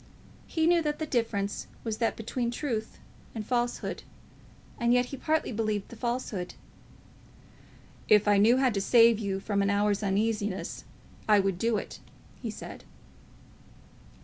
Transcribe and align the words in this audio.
He 0.47 0.65
knew 0.65 0.81
that 0.81 0.97
the 0.97 1.05
difference 1.05 1.67
was 1.83 1.97
that 1.99 2.15
between 2.15 2.49
truth 2.49 2.97
and 3.35 3.45
falsehood; 3.45 4.01
and 4.79 4.93
yet 4.95 5.05
he 5.05 5.15
partly 5.15 5.51
believed 5.51 5.89
the 5.89 5.95
falsehood! 5.95 6.55
"If 8.09 8.27
I 8.27 8.39
knew 8.39 8.57
how 8.57 8.71
to 8.71 8.81
save 8.81 9.19
you 9.19 9.39
from 9.39 9.61
an 9.61 9.69
hour's 9.69 10.01
uneasiness, 10.01 10.85
I 11.29 11.39
would 11.39 11.59
do 11.59 11.77
it," 11.77 11.99
he 12.41 12.49
said. 12.49 12.83